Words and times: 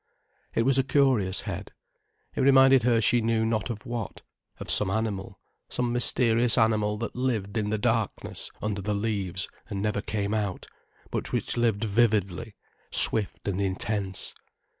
It 0.55 0.63
was 0.63 0.79
a 0.79 0.83
curious 0.83 1.41
head: 1.41 1.73
it 2.35 2.41
reminded 2.41 2.81
her 2.81 3.01
she 3.01 3.21
knew 3.21 3.45
not 3.45 3.69
of 3.69 3.85
what: 3.85 4.23
of 4.59 4.71
some 4.71 4.89
animal, 4.89 5.39
some 5.69 5.93
mysterious 5.93 6.57
animal 6.57 6.97
that 6.97 7.15
lived 7.15 7.55
in 7.55 7.69
the 7.69 7.77
darkness 7.77 8.49
under 8.63 8.81
the 8.81 8.95
leaves 8.95 9.47
and 9.69 9.79
never 9.79 10.01
came 10.01 10.33
out, 10.33 10.65
but 11.11 11.31
which 11.31 11.55
lived 11.55 11.83
vividly, 11.83 12.55
swift 12.89 13.47
and 13.47 13.61
intense. 13.61 14.33